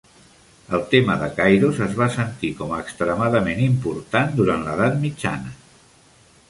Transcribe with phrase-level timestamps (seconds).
[0.77, 5.59] El tema de Kairos es va sentir com a extremadament important durant l'edat mitjana.